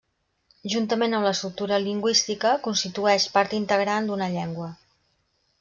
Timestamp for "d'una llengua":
4.11-4.75